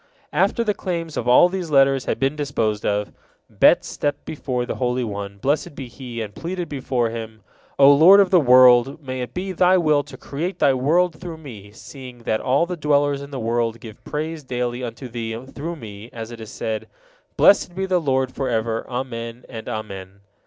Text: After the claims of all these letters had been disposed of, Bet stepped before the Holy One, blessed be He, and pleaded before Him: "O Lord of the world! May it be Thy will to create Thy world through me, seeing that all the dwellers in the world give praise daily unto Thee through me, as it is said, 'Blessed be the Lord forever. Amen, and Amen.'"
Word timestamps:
After 0.33 0.63
the 0.63 0.73
claims 0.73 1.15
of 1.15 1.27
all 1.27 1.47
these 1.47 1.69
letters 1.69 2.05
had 2.05 2.19
been 2.19 2.35
disposed 2.35 2.87
of, 2.87 3.11
Bet 3.47 3.85
stepped 3.85 4.25
before 4.25 4.65
the 4.65 4.77
Holy 4.77 5.03
One, 5.03 5.37
blessed 5.37 5.75
be 5.75 5.87
He, 5.87 6.21
and 6.23 6.33
pleaded 6.33 6.67
before 6.67 7.11
Him: 7.11 7.43
"O 7.77 7.93
Lord 7.93 8.19
of 8.19 8.31
the 8.31 8.39
world! 8.39 8.99
May 9.05 9.21
it 9.21 9.35
be 9.35 9.51
Thy 9.51 9.77
will 9.77 10.01
to 10.01 10.17
create 10.17 10.57
Thy 10.57 10.73
world 10.73 11.21
through 11.21 11.37
me, 11.37 11.69
seeing 11.71 12.23
that 12.23 12.41
all 12.41 12.65
the 12.65 12.75
dwellers 12.77 13.21
in 13.21 13.29
the 13.29 13.39
world 13.39 13.79
give 13.79 14.03
praise 14.03 14.43
daily 14.43 14.83
unto 14.83 15.07
Thee 15.07 15.39
through 15.45 15.75
me, 15.75 16.09
as 16.11 16.31
it 16.31 16.41
is 16.41 16.49
said, 16.49 16.87
'Blessed 17.37 17.75
be 17.75 17.85
the 17.85 18.01
Lord 18.01 18.31
forever. 18.33 18.87
Amen, 18.89 19.45
and 19.49 19.69
Amen.'" 19.69 20.21